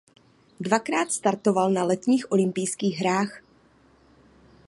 Dvakrát 0.59 1.11
startoval 1.11 1.69
na 1.71 1.83
letních 1.83 2.31
olympijských 2.31 2.97
hrách. 2.97 3.39